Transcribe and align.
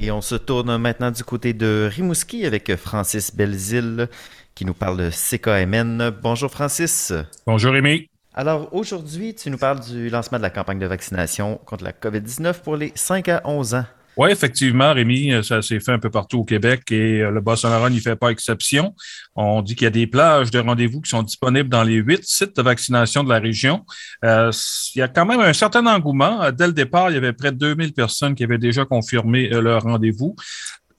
Et 0.00 0.12
on 0.12 0.20
se 0.20 0.36
tourne 0.36 0.76
maintenant 0.76 1.10
du 1.10 1.24
côté 1.24 1.52
de 1.52 1.90
Rimouski 1.92 2.46
avec 2.46 2.76
Francis 2.76 3.34
Belzile 3.34 4.08
qui 4.54 4.64
nous 4.64 4.74
parle 4.74 4.96
de 4.96 5.10
CKMN. 5.10 6.10
Bonjour 6.22 6.52
Francis. 6.52 7.12
Bonjour 7.46 7.72
Rémi. 7.72 8.08
Alors 8.32 8.72
aujourd'hui, 8.72 9.34
tu 9.34 9.50
nous 9.50 9.58
parles 9.58 9.80
du 9.80 10.08
lancement 10.08 10.38
de 10.38 10.44
la 10.44 10.50
campagne 10.50 10.78
de 10.78 10.86
vaccination 10.86 11.60
contre 11.64 11.82
la 11.82 11.90
COVID-19 11.90 12.60
pour 12.62 12.76
les 12.76 12.92
5 12.94 13.28
à 13.28 13.42
11 13.44 13.74
ans. 13.74 13.84
Oui, 14.18 14.32
effectivement, 14.32 14.92
Rémi, 14.92 15.32
euh, 15.32 15.44
ça 15.44 15.62
s'est 15.62 15.78
fait 15.78 15.92
un 15.92 16.00
peu 16.00 16.10
partout 16.10 16.38
au 16.38 16.44
Québec 16.44 16.90
et 16.90 17.22
euh, 17.22 17.30
le 17.30 17.40
Bas-Saint-Laurent 17.40 17.88
n'y 17.88 18.00
fait 18.00 18.16
pas 18.16 18.30
exception. 18.30 18.92
On 19.36 19.62
dit 19.62 19.76
qu'il 19.76 19.84
y 19.84 19.86
a 19.86 19.90
des 19.90 20.08
plages 20.08 20.50
de 20.50 20.58
rendez-vous 20.58 21.00
qui 21.00 21.08
sont 21.08 21.22
disponibles 21.22 21.68
dans 21.68 21.84
les 21.84 21.94
huit 21.94 22.24
sites 22.24 22.56
de 22.56 22.62
vaccination 22.62 23.22
de 23.22 23.28
la 23.28 23.38
région. 23.38 23.86
Euh, 24.24 24.50
il 24.96 24.98
y 24.98 25.02
a 25.02 25.08
quand 25.08 25.24
même 25.24 25.38
un 25.38 25.52
certain 25.52 25.86
engouement. 25.86 26.50
Dès 26.50 26.66
le 26.66 26.72
départ, 26.72 27.10
il 27.10 27.14
y 27.14 27.16
avait 27.16 27.32
près 27.32 27.52
de 27.52 27.58
2000 27.58 27.92
personnes 27.92 28.34
qui 28.34 28.42
avaient 28.42 28.58
déjà 28.58 28.84
confirmé 28.84 29.48
leur 29.50 29.82
rendez-vous. 29.82 30.34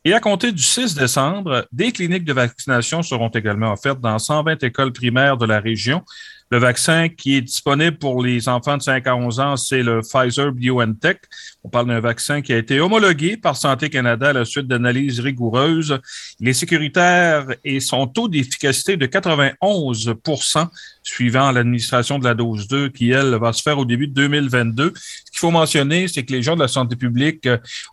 Et 0.05 0.13
à 0.13 0.21
compter 0.21 0.53
du 0.53 0.63
6 0.63 0.95
décembre, 0.95 1.67
des 1.73 1.91
cliniques 1.91 2.23
de 2.23 2.31
vaccination 2.31 3.03
seront 3.03 3.27
également 3.27 3.73
offertes 3.73 3.99
dans 3.99 4.17
120 4.17 4.63
écoles 4.63 4.93
primaires 4.93 5.35
de 5.35 5.45
la 5.45 5.59
région. 5.59 6.03
Le 6.51 6.57
vaccin 6.57 7.09
qui 7.09 7.35
est 7.35 7.41
disponible 7.41 7.97
pour 7.97 8.23
les 8.23 8.49
enfants 8.49 8.75
de 8.75 8.81
5 8.81 9.05
à 9.05 9.15
11 9.15 9.39
ans, 9.39 9.55
c'est 9.55 9.83
le 9.83 10.01
Pfizer 10.01 10.51
BioNTech. 10.51 11.21
On 11.63 11.69
parle 11.69 11.87
d'un 11.87 11.99
vaccin 11.99 12.41
qui 12.41 12.53
a 12.53 12.57
été 12.57 12.79
homologué 12.79 13.37
par 13.37 13.55
Santé 13.55 13.91
Canada 13.91 14.29
à 14.29 14.33
la 14.33 14.45
suite 14.45 14.65
d'analyses 14.65 15.19
rigoureuses. 15.19 15.99
Il 16.39 16.47
est 16.47 16.53
sécuritaire 16.53 17.45
et 17.63 17.79
son 17.79 18.07
taux 18.07 18.27
d'efficacité 18.27 18.97
de 18.97 19.05
91% 19.05 20.67
suivant 21.03 21.51
l'administration 21.51 22.17
de 22.17 22.25
la 22.25 22.33
dose 22.33 22.67
2 22.67 22.89
qui, 22.89 23.11
elle, 23.11 23.35
va 23.35 23.53
se 23.53 23.61
faire 23.61 23.77
au 23.77 23.85
début 23.85 24.07
de 24.07 24.13
2022. 24.13 24.93
Ce 24.95 25.31
qu'il 25.31 25.39
faut 25.39 25.51
mentionner, 25.51 26.07
c'est 26.07 26.23
que 26.23 26.33
les 26.33 26.41
gens 26.41 26.55
de 26.55 26.61
la 26.61 26.67
santé 26.67 26.95
publique 26.95 27.47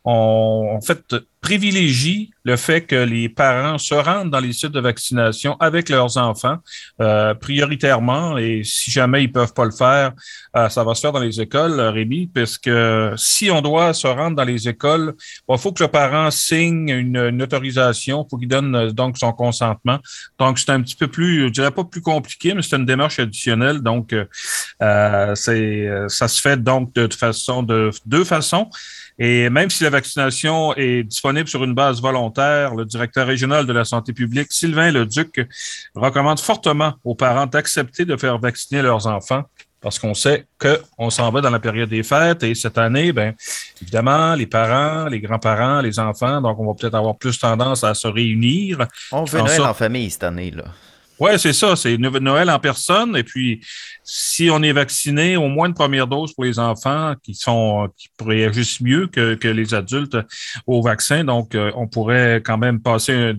ont 0.05 0.77
en 0.77 0.81
fait 0.81 1.15
privilégie 1.47 2.33
le 2.45 2.57
fait 2.57 2.81
que 2.81 2.97
les 2.97 3.29
parents 3.29 3.79
se 3.79 3.95
rendent 3.95 4.31
dans 4.31 4.41
les 4.41 4.53
sites 4.53 4.73
de 4.73 4.81
vaccination 4.81 5.57
avec 5.61 5.89
leurs 5.89 6.17
enfants 6.17 6.59
euh, 7.01 7.35
prioritairement 7.35 8.37
et 8.37 8.63
si 8.65 8.91
jamais 8.91 9.23
ils 9.23 9.31
peuvent 9.31 9.55
pas 9.55 9.65
le 9.65 9.71
faire, 9.71 10.13
euh, 10.57 10.69
ça 10.69 10.83
va 10.83 10.97
se 10.97 11.03
faire 11.03 11.13
dans 11.13 11.21
les 11.21 11.41
écoles, 11.41 11.79
Rémi, 11.81 12.27
puisque 12.27 12.71
si 13.17 13.49
on 13.49 13.61
doit 13.61 13.95
se 13.95 14.09
rendre 14.09 14.35
dans 14.35 14.45
les 14.45 14.69
écoles, 14.69 15.15
il 15.49 15.59
faut 15.59 15.71
que 15.71 15.85
le 15.85 15.89
parent 15.89 16.33
signe 16.33 16.89
une, 16.89 17.41
autorisation, 17.41 18.27
faut 18.29 18.39
qu'il 18.39 18.49
donne 18.49 18.75
euh, 18.75 18.91
donc 18.91 19.17
son 19.17 19.33
consentement. 19.33 20.01
Donc 20.41 20.59
c'est 20.59 20.71
un 20.71 20.83
petit 20.83 20.97
peu 20.97 21.07
plus, 21.07 21.45
je 21.47 21.53
dirais 21.53 21.71
pas 21.71 21.85
plus 21.85 22.03
compliqué, 22.03 22.55
mais 22.55 22.63
c'est 22.63 22.75
une 22.75 22.87
démarche 22.87 23.21
additionnelle. 23.21 23.83
Donc 23.83 24.13
c'est 24.81 25.89
ça 26.09 26.27
se 26.27 26.41
fait 26.41 26.61
donc 26.61 26.93
de 26.95 27.09
façon 27.15 27.63
de 27.63 27.91
deux 28.05 28.25
façons. 28.25 28.69
Et 29.19 29.49
même 29.49 29.71
si 29.71 29.85
la 29.85 29.91
vaccination 29.91 30.75
est 30.77 31.03
disponible 31.03 31.49
sur 31.49 31.65
une 31.65 31.75
base 31.75 32.03
volontaire, 32.03 32.75
le 32.75 32.85
directeur 32.85 33.27
régional 33.27 33.67
de 33.67 33.73
la 33.73 33.85
santé 33.85 34.13
publique, 34.13 34.49
Sylvain 34.51 34.91
Leduc, 34.91 35.41
recommande 35.95 36.39
fortement 36.39 36.95
aux 37.03 37.15
parents 37.15 37.47
d'accepter 37.47 38.05
de 38.05 38.17
faire 38.17 38.39
vacciner 38.39 38.83
leurs 38.83 39.07
enfants 39.07 39.45
parce 39.81 39.99
qu'on 39.99 40.15
sait 40.15 40.47
qu'on 40.59 41.11
s'en 41.11 41.31
va 41.31 41.41
dans 41.41 41.51
la 41.51 41.61
période 41.61 41.89
des 41.89 42.03
fêtes 42.03 42.43
et 42.43 42.55
cette 42.55 42.77
année, 42.77 43.13
ben 43.13 43.35
évidemment, 43.81 44.35
les 44.35 44.47
parents, 44.47 45.07
les 45.07 45.21
grands-parents, 45.21 45.81
les 45.81 45.99
enfants, 45.99 46.41
donc 46.41 46.59
on 46.59 46.67
va 46.67 46.75
peut-être 46.75 46.97
avoir 46.97 47.17
plus 47.17 47.39
tendance 47.39 47.85
à 47.85 47.95
se 47.95 48.09
réunir. 48.09 48.87
On 49.13 49.25
veut 49.25 49.39
Noël 49.39 49.63
en 49.63 49.75
famille 49.75 50.11
cette 50.11 50.25
année, 50.25 50.51
là. 50.51 50.65
Oui, 51.19 51.31
c'est 51.39 51.53
ça. 51.53 51.77
C'est 51.77 51.97
Noël 51.97 52.51
en 52.51 52.59
personne. 52.59 53.17
Et 53.17 53.23
puis, 53.23 53.61
si 54.05 54.51
on 54.51 54.63
est 54.63 54.73
vacciné, 54.73 55.37
au 55.37 55.49
moins 55.49 55.69
une 55.69 55.75
première 55.75 56.07
dose 56.07 56.35
pour 56.35 56.45
les 56.45 56.59
enfants 56.59 57.15
qui 57.23 57.35
sont 57.35 57.89
qui 57.97 58.09
réagissent 58.23 58.81
mieux 58.81 59.07
que, 59.07 59.35
que 59.35 59.49
les 59.49 59.73
adultes 59.73 60.17
au 60.67 60.83
vaccin. 60.83 61.25
Donc, 61.25 61.55
euh, 61.55 61.73
on 61.75 61.89
pourrait 61.89 62.43
quand 62.45 62.59
même 62.59 62.81
passer 62.81 63.33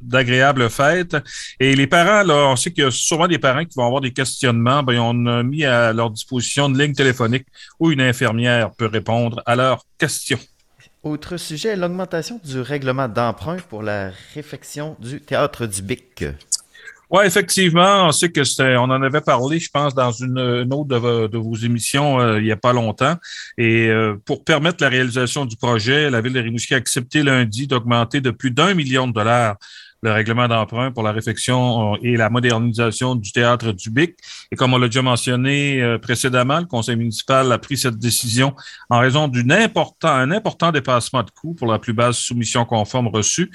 d'agréables 0.00 0.70
fêtes. 0.70 1.16
Et 1.60 1.76
les 1.76 1.86
parents, 1.86 2.26
là, 2.26 2.48
on 2.48 2.56
sait 2.56 2.72
qu'il 2.72 2.84
y 2.84 2.86
a 2.86 2.90
souvent 2.90 3.28
des 3.28 3.38
parents 3.38 3.64
qui 3.64 3.74
vont 3.76 3.86
avoir 3.86 4.00
des 4.00 4.12
questionnements. 4.12 4.82
Ben, 4.82 4.98
on 4.98 5.26
a 5.26 5.42
mis 5.42 5.64
à 5.64 5.92
leur 5.92 6.10
disposition 6.10 6.68
une 6.68 6.78
ligne 6.78 6.94
téléphonique 6.94 7.46
où 7.78 7.90
une 7.90 8.00
infirmière 8.00 8.70
peut 8.72 8.86
répondre 8.86 9.42
à 9.44 9.54
leurs 9.54 9.84
questions. 9.98 10.38
Autre 11.04 11.36
sujet, 11.36 11.76
l'augmentation 11.76 12.40
du 12.44 12.60
règlement 12.60 13.06
d'emprunt 13.06 13.58
pour 13.68 13.82
la 13.82 14.10
réfection 14.34 14.96
du 14.98 15.20
théâtre 15.20 15.66
du 15.66 15.80
Bic. 15.80 16.24
Oui, 17.10 17.24
effectivement, 17.24 18.06
on 18.06 18.12
sait 18.12 18.30
que 18.30 18.44
c'est, 18.44 18.76
on 18.76 18.82
en 18.82 19.02
avait 19.02 19.22
parlé, 19.22 19.58
je 19.58 19.70
pense, 19.70 19.94
dans 19.94 20.12
une, 20.12 20.38
autre 20.70 20.88
de, 21.28 21.38
vos 21.38 21.54
émissions 21.54 22.20
euh, 22.20 22.38
il 22.38 22.44
n'y 22.44 22.52
a 22.52 22.56
pas 22.56 22.74
longtemps. 22.74 23.16
Et 23.56 23.88
euh, 23.88 24.16
pour 24.26 24.44
permettre 24.44 24.84
la 24.84 24.90
réalisation 24.90 25.46
du 25.46 25.56
projet, 25.56 26.10
la 26.10 26.20
ville 26.20 26.34
de 26.34 26.40
Rimouski 26.40 26.74
a 26.74 26.76
accepté 26.76 27.22
lundi 27.22 27.66
d'augmenter 27.66 28.20
de 28.20 28.30
plus 28.30 28.50
d'un 28.50 28.74
million 28.74 29.06
de 29.06 29.14
dollars 29.14 29.56
le 30.00 30.12
règlement 30.12 30.46
d'emprunt 30.46 30.92
pour 30.92 31.02
la 31.02 31.10
réfection 31.10 31.94
euh, 31.94 31.98
et 32.02 32.16
la 32.16 32.28
modernisation 32.28 33.14
du 33.14 33.32
théâtre 33.32 33.72
du 33.72 33.88
Bic. 33.88 34.16
Et 34.52 34.56
comme 34.56 34.74
on 34.74 34.78
l'a 34.78 34.86
déjà 34.86 35.02
mentionné 35.02 35.96
précédemment, 36.02 36.60
le 36.60 36.66
conseil 36.66 36.96
municipal 36.96 37.50
a 37.50 37.58
pris 37.58 37.78
cette 37.78 37.98
décision 37.98 38.54
en 38.90 38.98
raison 38.98 39.28
d'un 39.28 39.50
important, 39.50 40.08
un 40.08 40.30
important 40.30 40.72
dépassement 40.72 41.22
de 41.22 41.30
coûts 41.30 41.54
pour 41.54 41.72
la 41.72 41.78
plus 41.78 41.94
basse 41.94 42.18
soumission 42.18 42.66
conforme 42.66 43.08
reçue. 43.08 43.50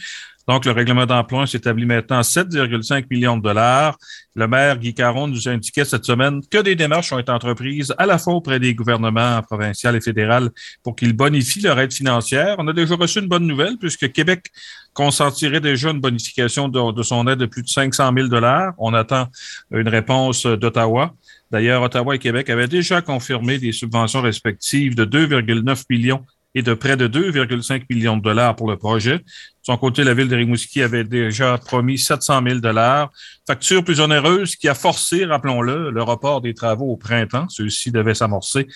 Donc, 0.48 0.66
le 0.66 0.72
règlement 0.72 1.06
d'emploi 1.06 1.48
s'établit 1.48 1.86
maintenant 1.86 2.18
à 2.18 2.22
7,5 2.22 3.06
millions 3.10 3.38
de 3.38 3.44
dollars. 3.44 3.98
Le 4.36 4.48
maire 4.48 4.78
Guy 4.78 4.94
Caron 4.94 5.28
nous 5.28 5.48
indiquait 5.48 5.86
cette 5.86 6.04
semaine 6.04 6.42
que 6.50 6.58
des 6.58 6.76
démarches 6.76 7.14
ont 7.14 7.20
été 7.20 7.32
entreprises 7.32 7.94
à 7.98 8.06
la 8.06 8.18
fois 8.18 8.34
auprès 8.34 8.60
des 8.60 8.76
gouvernements 8.76 9.42
provinciaux 9.44 9.92
et 9.92 10.02
fédéraux 10.02 10.50
pour 10.84 10.96
qu'ils 10.96 11.14
bonifient 11.14 11.62
leur 11.62 11.80
aide 11.80 11.94
financière. 11.94 12.56
On 12.58 12.68
a 12.68 12.74
déjà 12.74 12.96
reçu 12.96 13.20
une 13.20 13.28
bonne 13.28 13.48
nouvelle 13.48 13.78
puisque 13.78 14.12
Québec 14.12 14.52
consentirait 14.94 15.62
déjà 15.62 15.92
une 15.92 16.02
bonification 16.02 16.68
de, 16.68 17.04
son 17.04 17.28
aide 17.28 17.40
de 17.40 17.46
plus 17.46 17.64
de 17.64 17.70
500 17.70 18.12
000 18.14 18.28
dollars. 18.28 18.74
On 18.78 18.94
attend 18.94 19.28
une 19.72 19.88
réponse 19.88 20.46
d'Ottawa. 20.46 21.14
D'ailleurs, 21.52 21.84
Ottawa 21.84 22.16
et 22.16 22.20
Québec 22.20 22.50
avaient 22.50 22.68
déjà 22.68 23.02
confirmé 23.02 23.60
des 23.60 23.72
subventions 23.72 24.22
respectives 24.22 24.96
de 24.96 25.06
2,9 25.06 25.84
millions 25.90 26.26
et 26.56 26.62
de 26.62 26.74
près 26.74 26.98
de 26.98 27.08
2,5 27.08 27.86
millions 27.90 28.18
de 28.18 28.22
dollars 28.22 28.56
pour 28.56 28.70
le 28.70 28.78
projet. 28.78 29.20
De 29.20 29.24
son 29.64 29.78
côté, 29.78 30.04
la 30.04 30.14
ville 30.14 30.28
de 30.28 30.36
Rimouski 30.36 30.82
avait 30.82 31.04
déjà 31.04 31.58
promis 31.58 31.98
700 31.98 32.42
000 32.46 32.60
dollars. 32.60 33.12
Facture 33.48 33.84
plus 33.84 34.00
onéreuse 34.00 34.56
qui 34.56 34.68
a 34.70 34.76
forcé, 34.76 35.26
rappelons-le, 35.26 35.90
le 35.90 36.04
report 36.04 36.42
des 36.42 36.54
travaux 36.54 36.92
au 36.92 36.98
printemps. 36.98 37.48
Ceux-ci 37.50 37.92
devaient 37.92 38.14
s'amorcer 38.14 38.68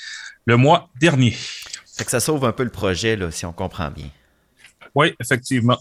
le 0.46 0.58
mois 0.58 0.90
dernier. 1.00 1.32
Fait 1.98 2.06
que 2.06 2.12
ça 2.12 2.20
sauve 2.20 2.46
un 2.46 2.52
peu 2.52 2.64
le 2.64 2.70
projet, 2.70 3.16
là, 3.16 3.32
si 3.32 3.46
on 3.46 3.54
comprend 3.54 3.92
bien. 3.92 4.10
Oui, 4.96 5.14
effectivement. 5.20 5.78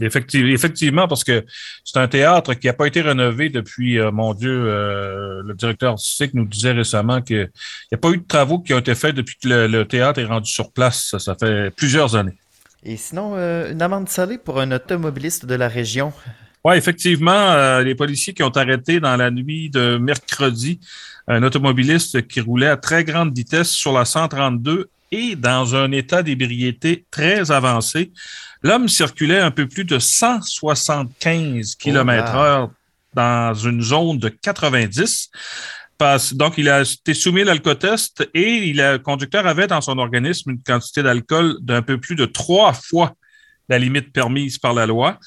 Effectivement, 0.00 1.06
parce 1.06 1.24
que 1.24 1.44
c'est 1.84 1.98
un 1.98 2.08
théâtre 2.08 2.54
qui 2.54 2.66
n'a 2.66 2.72
pas 2.72 2.86
été 2.86 3.02
rénové 3.02 3.50
depuis, 3.50 3.98
euh, 3.98 4.10
mon 4.10 4.34
Dieu, 4.34 4.50
euh, 4.50 5.42
le 5.44 5.54
directeur 5.54 5.92
artistique 5.92 6.34
nous 6.34 6.44
disait 6.44 6.72
récemment 6.72 7.20
qu'il 7.20 7.50
n'y 7.90 7.96
a 7.96 7.98
pas 7.98 8.10
eu 8.10 8.18
de 8.18 8.26
travaux 8.26 8.58
qui 8.58 8.74
ont 8.74 8.78
été 8.78 8.94
faits 8.94 9.14
depuis 9.14 9.36
que 9.40 9.48
le, 9.48 9.84
théâtre 9.84 10.20
est 10.20 10.24
rendu 10.24 10.50
sur 10.50 10.72
place. 10.72 11.16
Ça, 11.18 11.34
fait 11.34 11.70
plusieurs 11.70 12.16
années. 12.16 12.36
Et 12.84 12.96
sinon, 12.96 13.34
euh, 13.36 13.70
une 13.72 13.82
amende 13.82 14.08
salée 14.08 14.38
pour 14.38 14.60
un 14.60 14.72
automobiliste 14.72 15.46
de 15.46 15.54
la 15.54 15.68
région. 15.68 16.12
Oui, 16.64 16.76
effectivement, 16.76 17.78
les 17.80 17.94
policiers 17.96 18.34
qui 18.34 18.42
ont 18.44 18.50
arrêté 18.50 19.00
dans 19.00 19.16
la 19.16 19.32
nuit 19.32 19.68
de 19.68 19.96
mercredi 19.98 20.78
un 21.28 21.42
automobiliste 21.42 22.26
qui 22.26 22.40
roulait 22.40 22.68
à 22.68 22.76
très 22.76 23.04
grande 23.04 23.36
vitesse 23.36 23.70
sur 23.70 23.92
la 23.92 24.04
132 24.04 24.88
et 25.12 25.36
dans 25.36 25.76
un 25.76 25.92
état 25.92 26.22
d'ébriété 26.22 27.04
très 27.10 27.52
avancé. 27.52 28.10
L'homme 28.62 28.88
circulait 28.88 29.38
un 29.38 29.50
peu 29.50 29.68
plus 29.68 29.84
de 29.84 29.98
175 29.98 31.76
km 31.76 32.34
heure 32.34 32.70
dans 33.14 33.54
une 33.54 33.82
zone 33.82 34.18
de 34.18 34.30
90. 34.30 35.30
Donc, 36.32 36.54
il 36.58 36.68
a 36.68 36.82
été 36.82 37.14
soumis 37.14 37.42
à 37.42 37.44
l'alcotest 37.44 38.28
et 38.34 38.72
le 38.72 38.96
conducteur 38.96 39.46
avait 39.46 39.68
dans 39.68 39.80
son 39.80 39.98
organisme 39.98 40.50
une 40.50 40.62
quantité 40.62 41.02
d'alcool 41.02 41.56
d'un 41.60 41.82
peu 41.82 41.98
plus 41.98 42.16
de 42.16 42.24
trois 42.24 42.72
fois 42.72 43.12
la 43.68 43.78
limite 43.78 44.12
permise 44.12 44.58
par 44.58 44.74
la 44.74 44.86
loi. 44.86 45.18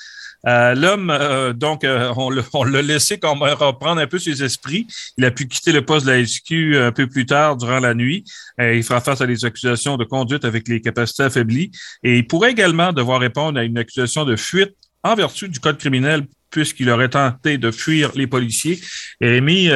Euh, 0.47 0.75
l'homme, 0.75 1.09
euh, 1.09 1.53
donc, 1.53 1.83
euh, 1.83 2.13
on 2.15 2.63
l'a 2.63 2.81
laissé 2.81 3.17
comme 3.17 3.41
reprendre 3.41 3.99
un 3.99 4.07
peu 4.07 4.19
ses 4.19 4.43
esprits. 4.43 4.87
Il 5.17 5.25
a 5.25 5.31
pu 5.31 5.47
quitter 5.47 5.71
le 5.71 5.83
poste 5.83 6.05
de 6.05 6.11
la 6.11 6.25
SQ 6.25 6.75
un 6.75 6.91
peu 6.91 7.07
plus 7.07 7.25
tard 7.25 7.57
durant 7.57 7.79
la 7.79 7.93
nuit. 7.93 8.23
il 8.59 8.83
fera 8.83 9.01
face 9.01 9.21
à 9.21 9.27
des 9.27 9.43
accusations 9.45 9.97
de 9.97 10.03
conduite 10.03 10.45
avec 10.45 10.67
les 10.67 10.81
capacités 10.81 11.23
affaiblies. 11.23 11.71
Et 12.03 12.17
il 12.17 12.27
pourrait 12.27 12.51
également 12.51 12.93
devoir 12.93 13.19
répondre 13.19 13.59
à 13.59 13.63
une 13.63 13.77
accusation 13.77 14.25
de 14.25 14.35
fuite 14.35 14.73
en 15.03 15.15
vertu 15.15 15.49
du 15.49 15.59
code 15.59 15.77
criminel 15.77 16.25
puisqu'il 16.51 16.89
aurait 16.89 17.09
tenté 17.09 17.57
de 17.57 17.71
fuir 17.71 18.11
les 18.15 18.27
policiers. 18.27 18.79
Et 19.19 19.37
Amy, 19.37 19.69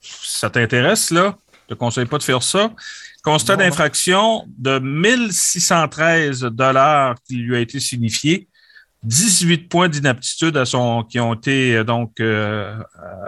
ça 0.00 0.50
t'intéresse, 0.50 1.10
là? 1.10 1.36
Je 1.68 1.74
te 1.74 1.78
conseille 1.78 2.06
pas 2.06 2.18
de 2.18 2.22
faire 2.22 2.42
ça. 2.42 2.70
Constat 3.24 3.56
d'infraction 3.56 4.44
de 4.56 4.78
1613 4.78 6.40
dollars 6.52 7.16
qui 7.26 7.36
lui 7.36 7.56
a 7.56 7.60
été 7.60 7.80
signifié 7.80 8.48
18 9.04 9.68
points 9.68 9.88
d'inaptitude 9.88 10.56
à 10.56 10.64
son 10.64 11.04
qui 11.04 11.20
ont 11.20 11.34
été 11.34 11.76
euh, 11.76 11.84
donc 11.84 12.18
euh, 12.20 12.76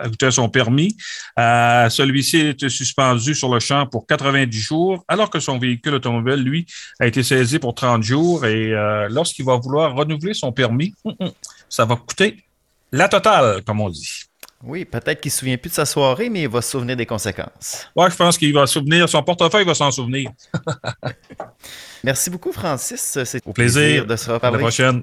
ajoutés 0.00 0.26
à 0.26 0.30
son 0.30 0.48
permis. 0.48 0.96
Euh, 1.38 1.88
Celui-ci 1.88 2.38
été 2.38 2.68
suspendu 2.68 3.34
sur 3.34 3.52
le 3.52 3.58
champ 3.60 3.86
pour 3.86 4.06
90 4.06 4.56
jours, 4.58 5.04
alors 5.08 5.28
que 5.28 5.40
son 5.40 5.58
véhicule 5.58 5.94
automobile, 5.94 6.42
lui, 6.44 6.66
a 7.00 7.06
été 7.06 7.22
saisi 7.22 7.58
pour 7.58 7.74
30 7.74 8.02
jours. 8.02 8.46
Et 8.46 8.72
euh, 8.72 9.08
lorsqu'il 9.10 9.44
va 9.44 9.56
vouloir 9.56 9.94
renouveler 9.94 10.34
son 10.34 10.52
permis, 10.52 10.94
hum, 11.04 11.14
hum, 11.20 11.30
ça 11.68 11.84
va 11.84 11.96
coûter 11.96 12.44
la 12.92 13.08
totale, 13.08 13.62
comme 13.64 13.80
on 13.80 13.90
dit. 13.90 14.22
Oui, 14.62 14.84
peut-être 14.84 15.20
qu'il 15.20 15.28
ne 15.28 15.32
se 15.32 15.38
souvient 15.40 15.56
plus 15.58 15.68
de 15.68 15.74
sa 15.74 15.84
soirée, 15.84 16.30
mais 16.30 16.42
il 16.42 16.48
va 16.48 16.62
se 16.62 16.70
souvenir 16.70 16.96
des 16.96 17.04
conséquences. 17.06 17.88
Ouais, 17.94 18.10
je 18.10 18.16
pense 18.16 18.38
qu'il 18.38 18.52
va 18.54 18.66
se 18.66 18.74
souvenir. 18.74 19.08
Son 19.08 19.22
portefeuille 19.22 19.66
va 19.66 19.74
s'en 19.74 19.90
souvenir. 19.90 20.30
Merci 22.04 22.30
beaucoup, 22.30 22.52
Francis. 22.52 23.18
C'est 23.24 23.42
au 23.46 23.52
plaisir, 23.52 23.80
plaisir 23.82 24.06
de 24.06 24.16
se 24.16 24.30
À 24.30 24.34
reparler. 24.34 24.56
la 24.56 24.62
prochaine. 24.62 25.02